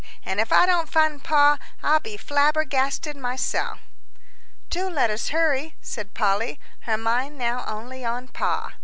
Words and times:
An' 0.25 0.39
if 0.39 0.51
I 0.51 0.65
don't 0.65 0.89
find 0.89 1.23
Pa, 1.23 1.59
I'll 1.83 1.99
be 1.99 2.17
flabbergasted 2.17 3.15
myself." 3.15 3.77
"Do 4.71 4.89
let 4.89 5.11
us 5.11 5.29
hurry," 5.29 5.75
said 5.79 6.15
Polly, 6.15 6.59
her 6.89 6.97
mind 6.97 7.37
now 7.37 7.63
only 7.67 8.03
on 8.03 8.27
Pa. 8.27 8.71